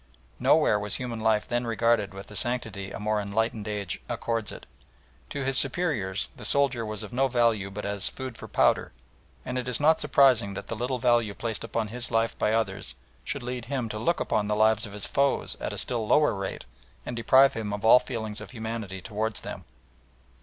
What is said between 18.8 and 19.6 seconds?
towards